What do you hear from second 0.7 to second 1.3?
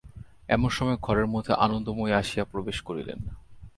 সময় ঘরের